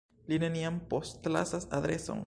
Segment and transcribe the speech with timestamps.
[0.31, 2.19] Ili neniam postlasas adreson?